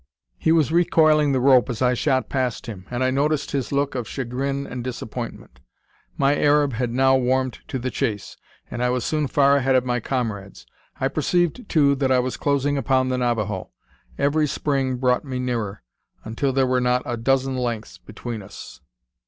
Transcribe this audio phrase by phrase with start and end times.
[0.39, 3.93] He was recoiling the rope as I shot past him, and I noticed his look
[3.93, 5.59] of chagrin and disappointment.
[6.17, 8.35] My Arab had now warmed to the chase,
[8.71, 10.65] and I was soon far ahead of my comrades.
[10.99, 13.69] I perceived, too, that I was closing upon the Navajo.
[14.17, 15.83] Every spring brought me nearer,
[16.23, 18.81] until there were not a dozen lengths between us.